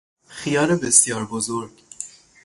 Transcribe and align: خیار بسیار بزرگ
خیار 0.27 0.75
بسیار 0.75 1.25
بزرگ 1.25 1.71